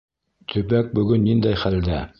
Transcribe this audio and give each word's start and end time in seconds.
Төбәк 0.53 0.89
бөгөн 0.99 1.25
ниндәй 1.29 1.65
хәлдә? 1.67 2.05